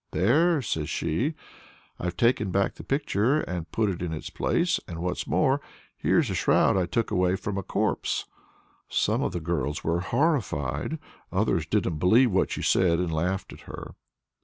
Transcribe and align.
"There!" 0.13 0.63
says 0.63 0.89
she, 0.89 1.35
"I've 1.99 2.17
taken 2.17 2.49
back 2.49 2.73
the 2.73 2.83
picture 2.83 3.41
and 3.41 3.71
put 3.71 3.87
it 3.87 4.01
in 4.01 4.11
its 4.13 4.31
place; 4.31 4.79
and, 4.87 4.97
what's 4.97 5.27
more, 5.27 5.61
here's 5.95 6.31
a 6.31 6.33
shroud 6.33 6.75
I 6.75 6.87
took 6.87 7.11
away 7.11 7.35
from 7.35 7.55
a 7.55 7.61
corpse." 7.61 8.25
Some 8.89 9.21
of 9.21 9.31
the 9.31 9.39
girls 9.39 9.83
were 9.83 9.99
horrified; 9.99 10.97
others 11.31 11.67
didn't 11.67 11.99
believe 11.99 12.31
what 12.31 12.49
she 12.49 12.63
said, 12.63 12.97
and 12.97 13.13
laughed 13.13 13.53
at 13.53 13.59
her. 13.69 13.93